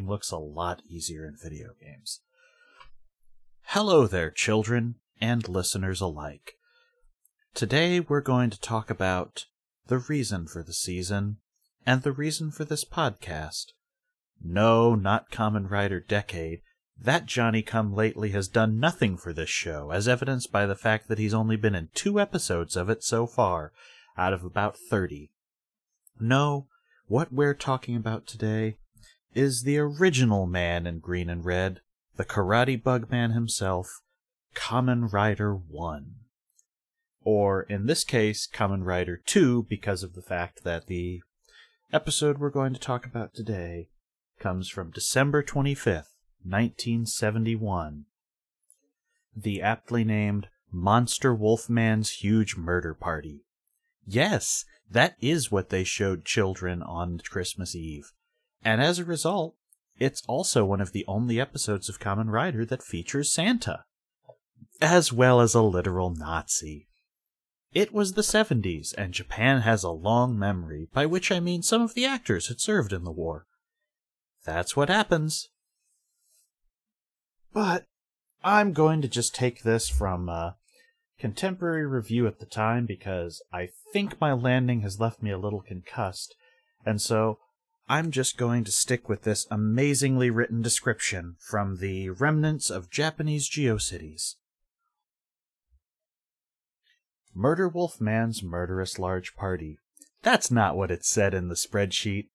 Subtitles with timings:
[0.00, 2.20] looks a lot easier in video games.
[3.68, 6.52] Hello there, children and listeners alike.
[7.54, 9.46] Today we're going to talk about
[9.86, 11.38] the reason for the season
[11.86, 13.66] and the reason for this podcast.
[14.42, 16.60] No, not Kamen Rider Decade.
[16.98, 21.08] That Johnny Come Lately has done nothing for this show, as evidenced by the fact
[21.08, 23.72] that he's only been in two episodes of it so far,
[24.16, 25.30] out of about 30.
[26.18, 26.66] No,
[27.06, 28.78] what we're talking about today
[29.36, 31.80] is the original man in green and red,
[32.16, 34.00] the Karate Bug Man himself,
[34.54, 36.14] Kamen Rider 1.
[37.22, 41.20] Or, in this case, Kamen Rider 2, because of the fact that the
[41.92, 43.90] episode we're going to talk about today
[44.40, 48.06] comes from December 25th, 1971.
[49.36, 53.42] The aptly named Monster Wolfman's Huge Murder Party.
[54.06, 58.12] Yes, that is what they showed children on Christmas Eve.
[58.62, 59.54] And as a result,
[59.98, 63.84] it's also one of the only episodes of Kamen Rider that features Santa,
[64.80, 66.88] as well as a literal Nazi.
[67.72, 71.82] It was the 70s, and Japan has a long memory, by which I mean some
[71.82, 73.46] of the actors had served in the war.
[74.44, 75.48] That's what happens.
[77.52, 77.86] But
[78.44, 80.56] I'm going to just take this from a
[81.18, 85.62] contemporary review at the time because I think my landing has left me a little
[85.62, 86.34] concussed,
[86.84, 87.38] and so
[87.88, 93.48] I'm just going to stick with this amazingly written description from the remnants of Japanese
[93.48, 94.34] GeoCities.
[97.32, 99.78] Murder Wolf Man's murderous large party.
[100.22, 102.26] That's not what it said in the spreadsheet.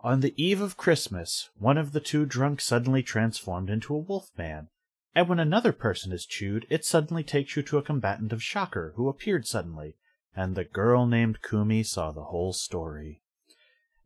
[0.00, 4.28] On the eve of Christmas, one of the two drunk suddenly transformed into a wolf
[4.36, 4.68] man,
[5.14, 8.92] and when another person is chewed, it suddenly takes you to a combatant of Shocker
[8.96, 9.96] who appeared suddenly,
[10.36, 13.22] and the girl named Kumi saw the whole story.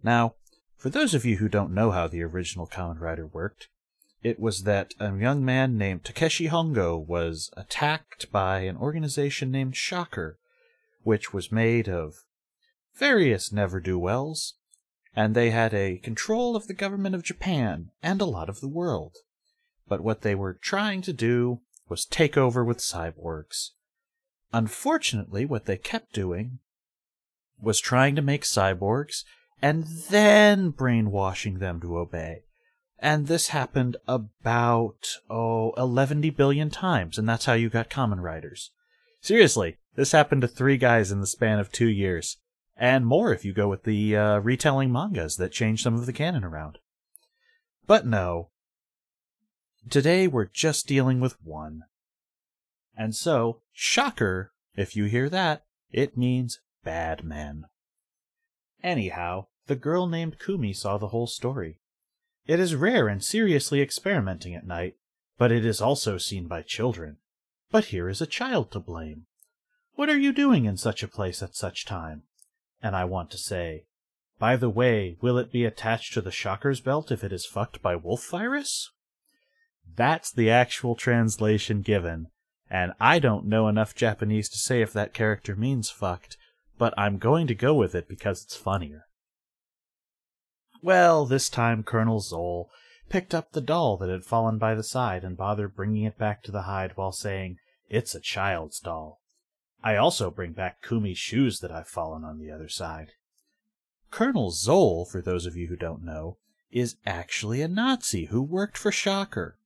[0.02, 0.34] Now,
[0.76, 3.68] for those of you who don't know how the original Kamen Rider worked,
[4.22, 9.76] it was that a young man named Takeshi Hongo was attacked by an organization named
[9.76, 10.38] Shocker,
[11.02, 12.24] which was made of
[12.94, 14.54] various never do wells
[15.18, 18.68] and they had a control of the government of Japan and a lot of the
[18.68, 19.16] world.
[19.88, 23.70] But what they were trying to do was take over with cyborgs.
[24.52, 26.60] Unfortunately, what they kept doing
[27.60, 29.24] was trying to make cyborgs
[29.60, 32.42] and then brainwashing them to obey.
[32.98, 38.72] And this happened about, oh, 11 billion times, and that's how you got Kamen Riders.
[39.20, 42.38] Seriously, this happened to three guys in the span of two years
[42.78, 46.12] and more if you go with the uh, retelling mangas that change some of the
[46.12, 46.78] canon around.
[47.86, 48.50] But no.
[49.90, 51.82] Today we're just dealing with one.
[52.96, 57.64] And so, shocker, if you hear that, it means bad men.
[58.82, 61.78] Anyhow, the girl named Kumi saw the whole story.
[62.46, 64.96] It is rare and seriously experimenting at night,
[65.38, 67.18] but it is also seen by children.
[67.70, 69.26] But here is a child to blame.
[69.94, 72.24] What are you doing in such a place at such time?
[72.82, 73.84] and I want to say,
[74.38, 77.82] by the way, will it be attached to the Shocker's belt if it is fucked
[77.82, 78.90] by wolf virus?
[79.96, 82.28] That's the actual translation given,
[82.70, 86.36] and I don't know enough Japanese to say if that character means fucked,
[86.76, 89.07] but I'm going to go with it because it's funnier.
[90.82, 92.70] Well, this time Colonel Zoll
[93.08, 96.42] picked up the doll that had fallen by the side and bothered bringing it back
[96.44, 97.58] to the hide while saying,
[97.88, 99.20] It's a child's doll.
[99.82, 103.12] I also bring back Kumi's shoes that I've fallen on the other side.
[104.10, 106.36] Colonel Zoll, for those of you who don't know,
[106.70, 109.56] is actually a Nazi who worked for Shocker.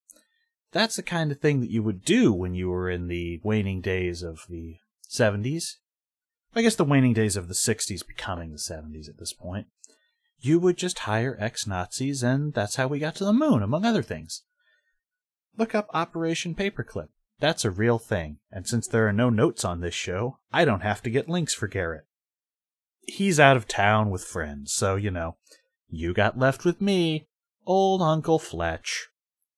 [0.73, 3.81] That's the kind of thing that you would do when you were in the waning
[3.81, 4.77] days of the
[5.09, 5.77] 70s.
[6.55, 9.67] I guess the waning days of the 60s becoming the 70s at this point.
[10.45, 13.85] You would just hire ex Nazis, and that's how we got to the moon, among
[13.85, 14.43] other things.
[15.57, 17.09] Look up Operation Paperclip.
[17.39, 20.83] That's a real thing, and since there are no notes on this show, I don't
[20.83, 22.07] have to get links for Garrett.
[23.07, 25.37] He's out of town with friends, so, you know,
[25.89, 27.29] you got left with me,
[27.65, 29.11] old Uncle Fletch.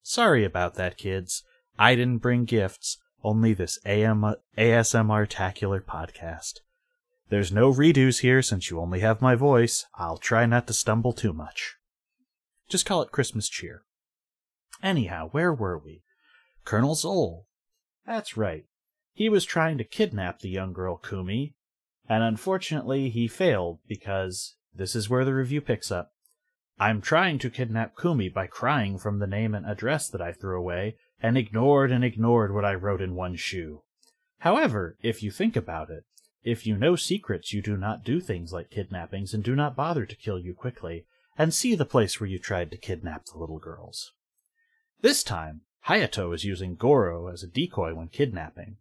[0.02, 1.44] Sorry about that, kids.
[1.78, 6.60] I didn't bring gifts, only this AM- ASMR-tacular podcast.
[7.30, 9.86] There's no redos here since you only have my voice.
[9.94, 11.76] I'll try not to stumble too much.
[12.68, 13.82] Just call it Christmas cheer.
[14.82, 16.02] Anyhow, where were we?
[16.64, 17.46] Colonel Zoll,
[18.06, 18.66] that's right.
[19.12, 21.54] He was trying to kidnap the young girl Kumi,
[22.08, 26.12] and unfortunately he failed because this is where the review picks up.
[26.78, 30.58] I'm trying to kidnap Kumi by crying from the name and address that I threw
[30.58, 33.82] away, and ignored and ignored what I wrote in one shoe.
[34.40, 36.04] However, if you think about it,
[36.44, 40.04] if you know secrets, you do not do things like kidnappings and do not bother
[40.04, 41.06] to kill you quickly,
[41.36, 44.12] and see the place where you tried to kidnap the little girls.
[45.00, 48.76] This time, Hayato is using Goro as a decoy when kidnapping.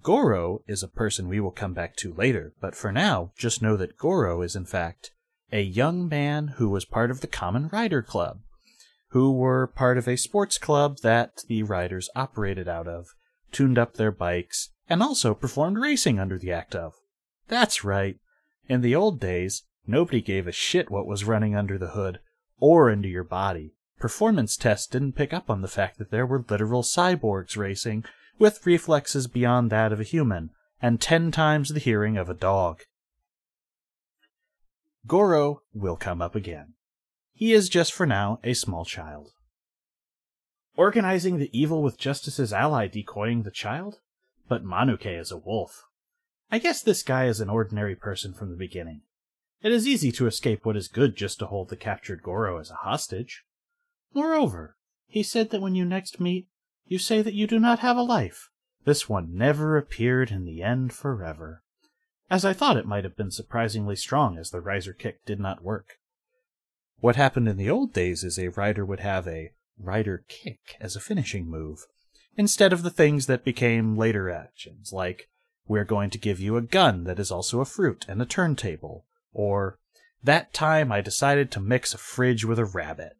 [0.00, 3.76] Goro is a person we will come back to later, but for now, just know
[3.76, 5.10] that Goro is in fact
[5.52, 8.40] a young man who was part of the Kamen Rider Club,
[9.08, 13.08] who were part of a sports club that the riders operated out of,
[13.50, 16.94] tuned up their bikes, and also performed racing under the act of.
[17.48, 18.16] That's right.
[18.68, 22.20] In the old days, nobody gave a shit what was running under the hood
[22.58, 23.74] or into your body.
[23.98, 28.04] Performance tests didn't pick up on the fact that there were literal cyborgs racing
[28.38, 30.50] with reflexes beyond that of a human
[30.80, 32.82] and ten times the hearing of a dog.
[35.06, 36.74] Goro will come up again.
[37.32, 39.30] He is just for now a small child.
[40.76, 44.00] Organizing the evil with Justice's ally decoying the child?
[44.52, 45.86] But Manuke is a wolf.
[46.50, 49.00] I guess this guy is an ordinary person from the beginning.
[49.62, 52.70] It is easy to escape what is good just to hold the captured Goro as
[52.70, 53.44] a hostage.
[54.12, 54.76] Moreover,
[55.06, 56.48] he said that when you next meet,
[56.86, 58.50] you say that you do not have a life.
[58.84, 61.62] This one never appeared in the end forever.
[62.28, 65.64] As I thought it might have been surprisingly strong as the riser kick did not
[65.64, 65.94] work.
[67.00, 70.94] What happened in the old days is a rider would have a rider kick as
[70.94, 71.86] a finishing move,
[72.36, 75.28] instead of the things that became later actions, like
[75.66, 79.06] we're going to give you a gun that is also a fruit and a turntable.
[79.32, 79.78] Or,
[80.22, 83.14] that time I decided to mix a fridge with a rabbit.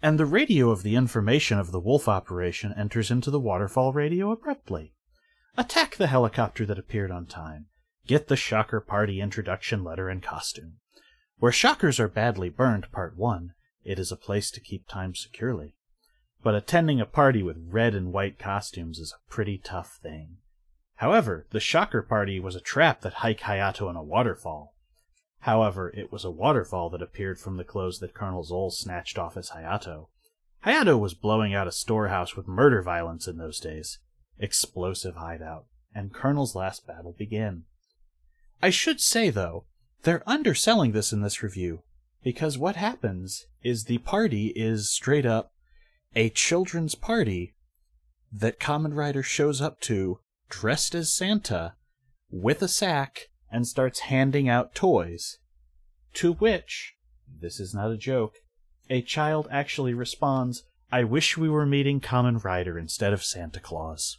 [0.00, 4.30] And the radio of the information of the wolf operation enters into the waterfall radio
[4.30, 4.94] abruptly.
[5.56, 7.66] Attack the helicopter that appeared on time.
[8.06, 10.78] Get the Shocker Party introduction letter and costume.
[11.38, 13.52] Where shockers are badly burned, Part 1,
[13.84, 15.74] it is a place to keep time securely
[16.42, 20.36] but attending a party with red and white costumes is a pretty tough thing.
[20.96, 24.74] However, the shocker party was a trap that hiked Hayato in a waterfall.
[25.40, 29.36] However, it was a waterfall that appeared from the clothes that Colonel Zoll snatched off
[29.36, 30.08] as Hayato.
[30.64, 34.00] Hayato was blowing out a storehouse with murder violence in those days.
[34.38, 35.66] Explosive hideout.
[35.94, 37.64] And Colonel's last battle began.
[38.60, 39.64] I should say, though,
[40.02, 41.82] they're underselling this in this review,
[42.22, 45.52] because what happens is the party is straight up
[46.14, 47.54] a children's party
[48.32, 51.74] that Kamen Rider shows up to dressed as Santa
[52.30, 55.38] with a sack and starts handing out toys.
[56.14, 56.94] To which,
[57.40, 58.36] this is not a joke,
[58.90, 64.18] a child actually responds, I wish we were meeting Kamen Rider instead of Santa Claus.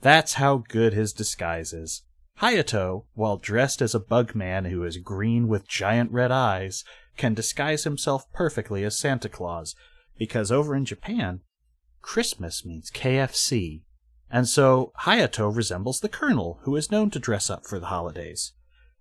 [0.00, 2.02] That's how good his disguise is.
[2.40, 6.84] Hayato, while dressed as a bug man who is green with giant red eyes,
[7.16, 9.76] can disguise himself perfectly as Santa Claus,
[10.22, 11.40] because over in Japan,
[12.00, 13.82] Christmas means KFC.
[14.30, 18.52] And so Hayato resembles the Colonel, who is known to dress up for the holidays.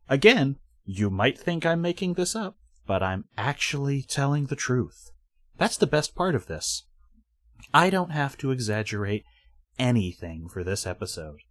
[0.09, 2.57] Again, you might think I'm making this up,
[2.88, 5.12] but I'm actually telling the truth.
[5.59, 6.88] That's the best part of this.
[7.71, 9.24] I don't have to exaggerate
[9.77, 11.41] anything for this episode.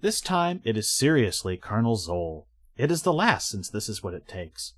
[0.00, 2.48] This time, it is seriously Colonel Zoll.
[2.76, 4.74] It is the last, since this is what it takes.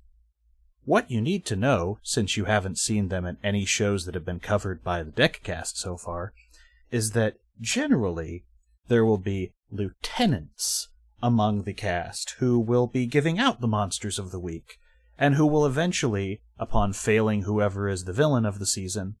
[0.85, 4.25] What you need to know, since you haven't seen them in any shows that have
[4.25, 6.33] been covered by the Deckcast so far,
[6.91, 8.45] is that generally
[8.87, 10.87] there will be lieutenants
[11.21, 14.77] among the cast who will be giving out the monsters of the week,
[15.17, 19.15] and who will eventually, upon failing whoever is the villain of the season,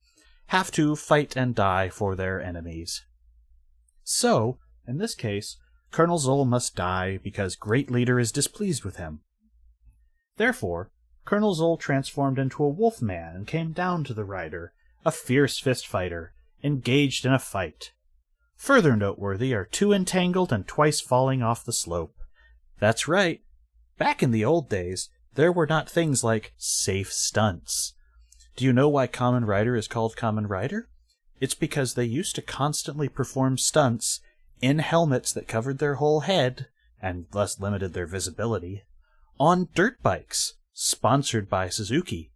[0.47, 3.05] have to fight and die for their enemies.
[4.03, 4.57] So,
[4.87, 5.57] in this case,
[5.91, 9.21] Colonel Zoll must die because Great Leader is displeased with him.
[10.37, 10.91] Therefore,
[11.25, 14.73] Colonel Zoll transformed into a wolf man and came down to the rider,
[15.05, 17.91] a fierce fist fighter, engaged in a fight.
[18.55, 22.15] Further noteworthy are two entangled and twice falling off the slope.
[22.79, 23.41] That's right.
[23.97, 27.93] Back in the old days, there were not things like safe stunts.
[28.55, 30.89] Do you know why Kamen Rider is called Kamen Rider?
[31.39, 34.19] It's because they used to constantly perform stunts
[34.61, 36.67] in helmets that covered their whole head
[37.01, 38.83] and thus limited their visibility,
[39.39, 42.31] on dirt bikes, sponsored by Suzuki.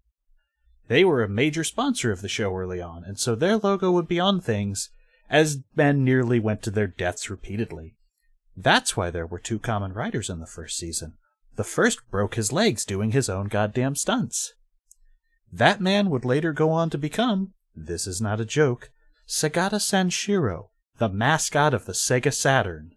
[0.87, 4.07] They were a major sponsor of the show early on, and so their logo would
[4.07, 4.89] be on things
[5.29, 7.95] as men nearly went to their deaths repeatedly.
[8.55, 11.13] That's why there were two Kamen Riders in the first season.
[11.55, 14.53] The first broke his legs doing his own goddamn stunts.
[15.51, 18.91] That man would later go on to become, this is not a joke,
[19.27, 20.69] Segata Sanshiro,
[21.03, 22.95] the mascot of the Sega Saturn.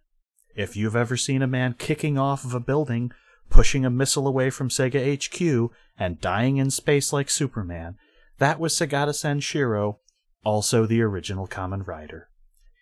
[0.55, 3.11] If you've ever seen a man kicking off of a building,
[3.51, 7.97] pushing a missile away from Sega HQ, and dying in space like Superman,
[8.39, 9.97] that was Segata Sanshiro,
[10.45, 12.29] also the original Kamen Rider.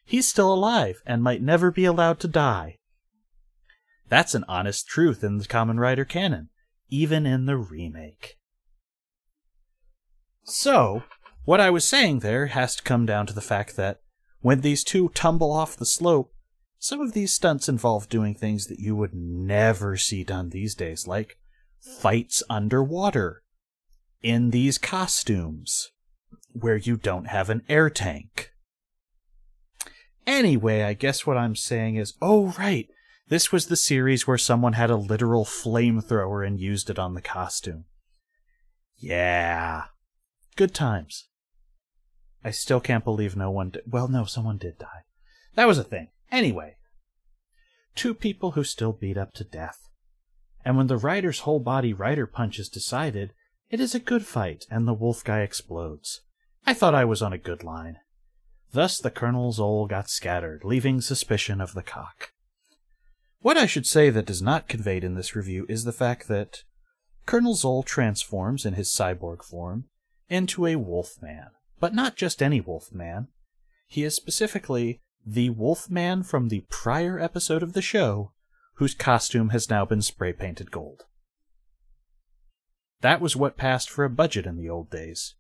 [0.05, 2.81] He's still alive and might never be allowed to die.
[4.11, 6.51] That's an honest truth in the Kamen Rider canon,
[6.91, 8.37] even in the remake.
[10.43, 11.03] So,
[11.47, 14.03] what I was saying there has to come down to the fact that
[14.45, 16.31] when these two tumble off the slope,
[16.79, 21.07] some of these stunts involve doing things that you would never see done these days,
[21.07, 21.39] like
[21.81, 23.43] fights underwater,
[24.21, 25.93] in these costumes,
[26.53, 28.51] where you don't have an air tank.
[30.27, 32.87] Anyway, I guess what I'm saying is, oh, right,
[33.29, 37.23] this was the series where someone had a literal flamethrower and used it on the
[37.23, 37.87] costume.
[38.99, 39.85] Yeah.
[40.55, 41.29] Good times.
[42.45, 43.83] I still can't believe no one did.
[43.87, 45.05] Well, no, someone did die.
[45.55, 46.09] That was a thing.
[46.31, 46.77] Anyway,
[47.95, 49.79] two people who still beat up to death.
[50.65, 53.33] And when the rider's whole body rider punch is decided,
[53.71, 56.21] it is a good fight and the wolf guy explodes.
[56.67, 57.97] I thought I was on a good line.
[58.73, 62.33] Thus the Colonel's Zoll got scattered, leaving suspicion of the cock.
[63.41, 66.65] What I should say that is not conveyed in this review is the fact that
[67.27, 69.85] Colonel Zoll transforms in his cyborg form
[70.29, 71.51] into a wolf man,
[71.81, 73.29] but not just any wolf man.
[73.87, 78.33] He is specifically the Wolfman from the prior episode of the show,
[78.75, 81.05] whose costume has now been spray painted gold.
[83.01, 85.35] That was what passed for a budget in the old days.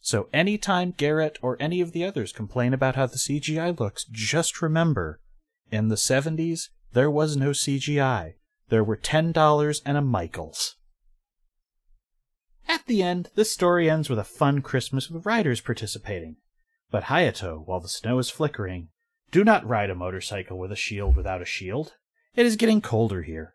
[0.00, 4.04] So any time Garrett or any of the others complain about how the CGI looks,
[4.04, 5.20] just remember,
[5.70, 8.34] in the 70s, there was no CGI.
[8.68, 10.76] There were $10 and a Michaels.
[12.68, 16.36] At the end, the story ends with a fun Christmas with riders participating.
[16.90, 18.88] But Hayato, while the snow is flickering,
[19.30, 21.94] do not ride a motorcycle with a shield without a shield.
[22.34, 23.54] It is getting colder here.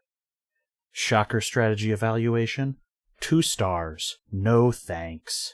[0.91, 2.77] Shocker strategy evaluation.
[3.19, 4.17] Two stars.
[4.31, 5.53] No thanks.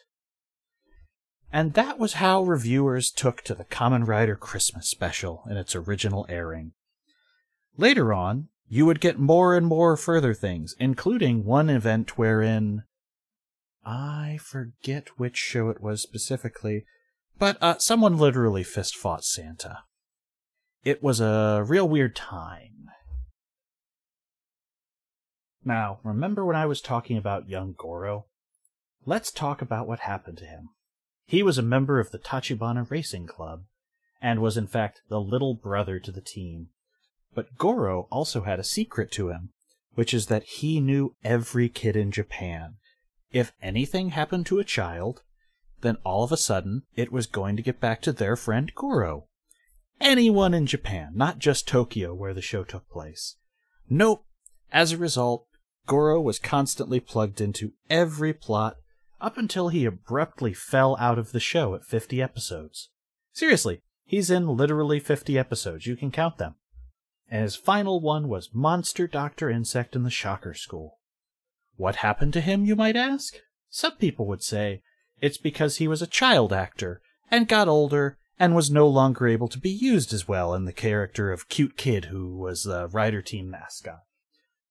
[1.52, 6.26] And that was how reviewers took to the Kamen Rider Christmas special in its original
[6.28, 6.72] airing.
[7.78, 12.84] Later on, you would get more and more further things, including one event wherein.
[13.86, 16.86] I forget which show it was specifically,
[17.38, 19.80] but uh, someone literally fist fought Santa.
[20.84, 22.90] It was a real weird time.
[25.66, 28.26] Now, remember when I was talking about young Goro?
[29.06, 30.70] Let's talk about what happened to him.
[31.26, 33.64] He was a member of the Tachibana Racing Club,
[34.22, 36.68] and was in fact the little brother to the team.
[37.34, 39.50] But Goro also had a secret to him,
[39.96, 42.76] which is that he knew every kid in Japan.
[43.34, 45.24] If anything happened to a child,
[45.82, 49.28] then all of a sudden it was going to get back to their friend Goro
[50.04, 53.38] anyone in Japan, not just Tokyo where the show took place.
[53.90, 54.26] Nope.
[54.72, 55.48] As a result,
[55.88, 58.78] Goro was constantly plugged into every plot
[59.22, 62.90] up until he abruptly fell out of the show at 50 episodes.
[63.32, 66.56] Seriously, he's in literally 50 episodes, you can count them.
[67.30, 69.50] And his final one was Monster Dr.
[69.50, 71.00] Insect in the Shocker School.
[71.76, 73.36] What happened to him, you might ask?
[73.70, 74.82] Some people would say
[75.22, 77.02] it's because he was a child actor
[77.32, 80.74] and got older and was no longer able to be used as well in the
[80.74, 84.02] character of Cute Kid, who was the Rider Team mascot.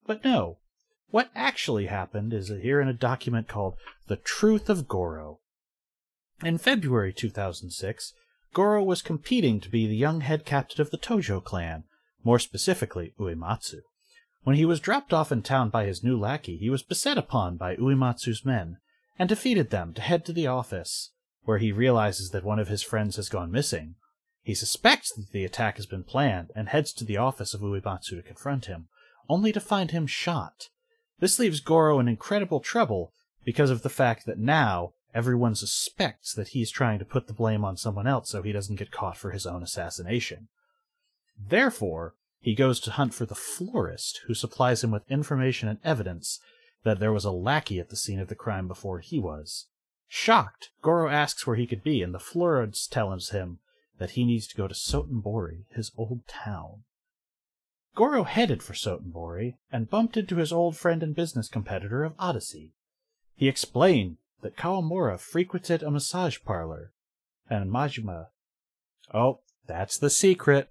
[0.06, 0.58] But no,
[1.10, 3.76] what actually happened is here in a document called
[4.08, 5.40] The Truth of Goro.
[6.42, 8.14] In February 2006,
[8.52, 11.84] Goro was competing to be the young head captain of the Tojo clan,
[12.24, 13.80] more specifically Uematsu.
[14.44, 17.56] When he was dropped off in town by his new lackey, he was beset upon
[17.56, 18.78] by Uematsu's men,
[19.18, 21.10] and defeated them to head to the office
[21.44, 23.96] where he realizes that one of his friends has gone missing.
[24.42, 28.16] He suspects that the attack has been planned and heads to the office of Uematsu
[28.16, 28.88] to confront him,
[29.28, 30.68] only to find him shot.
[31.20, 33.12] This leaves Goro in incredible trouble
[33.44, 37.64] because of the fact that now everyone suspects that he's trying to put the blame
[37.64, 40.48] on someone else so he doesn't get caught for his own assassination.
[41.38, 46.40] Therefore, he goes to hunt for the florist, who supplies him with information and evidence
[46.82, 49.68] that there was a lackey at the scene of the crime before he was.
[50.08, 53.60] Shocked, Goro asks where he could be, and the florist tells him
[53.98, 56.82] that he needs to go to Sotenbori, his old town.
[57.94, 62.72] Goro headed for Sotenbori and bumped into his old friend and business competitor of Odyssey.
[63.36, 66.92] He explained that Kawamura frequented a massage parlor,
[67.48, 68.28] and Majima.
[69.14, 70.70] Oh, that's the secret.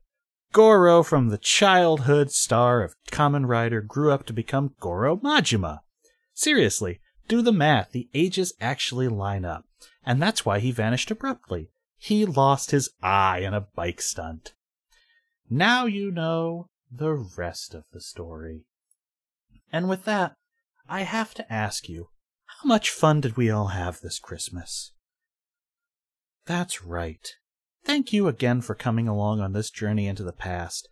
[0.51, 5.79] Goro from the childhood star of Kamen Rider grew up to become Goro Majima.
[6.33, 9.65] Seriously, do the math, the ages actually line up.
[10.05, 11.69] And that's why he vanished abruptly.
[11.97, 14.53] He lost his eye in a bike stunt.
[15.49, 18.65] Now you know the rest of the story.
[19.71, 20.33] And with that,
[20.89, 22.09] I have to ask you,
[22.45, 24.91] how much fun did we all have this Christmas?
[26.45, 27.35] That's right.
[27.83, 30.87] Thank you again for coming along on this journey into the past.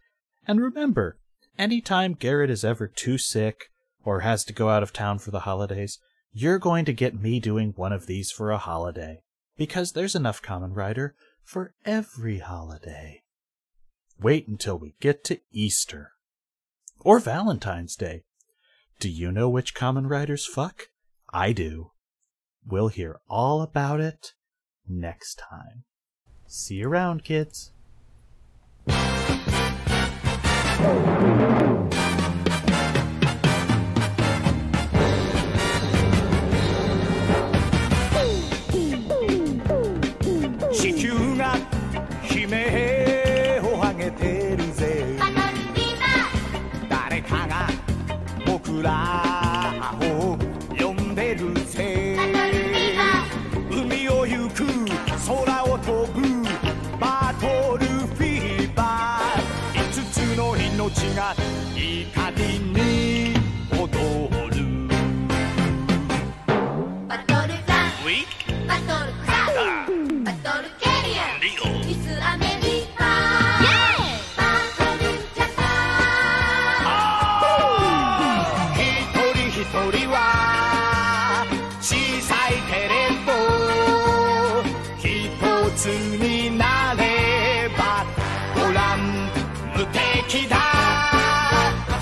[0.48, 1.18] And remember,
[1.58, 3.70] any time Garrett is ever too sick
[4.04, 6.00] or has to go out of town for the holidays,
[6.32, 9.22] you're going to get me doing one of these for a holiday.
[9.58, 13.24] Because there's enough Kamen Rider for every holiday.
[14.20, 16.12] Wait until we get to Easter.
[17.02, 18.24] Or Valentine's Day.
[19.00, 20.90] Do you know which Kamen Riders fuck?
[21.32, 21.92] I do.
[22.66, 24.34] We'll hear all about it
[24.88, 25.84] next time.
[26.52, 27.72] See you around, kids.
[55.30, 55.60] Hold out.
[61.80, 62.59] Keep happy.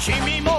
[0.08, 0.57] 君も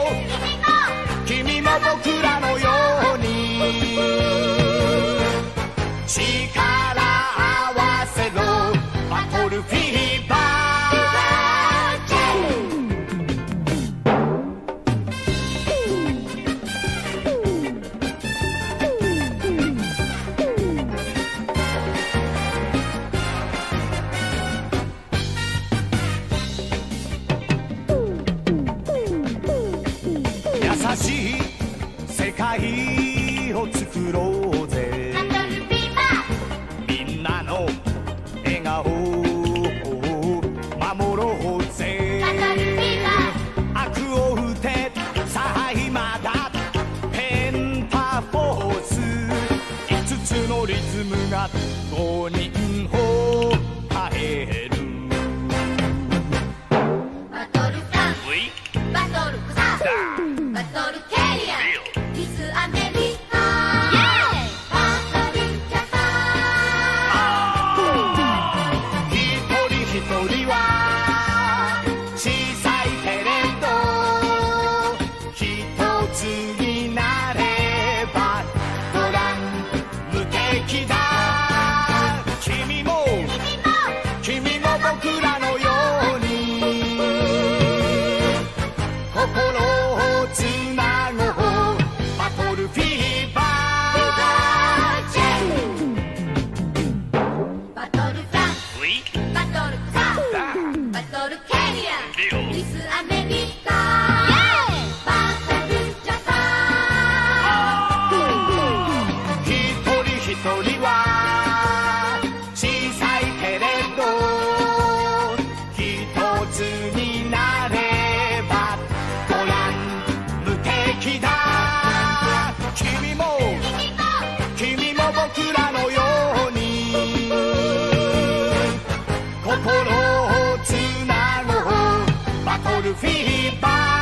[132.89, 133.98] le verrai pas.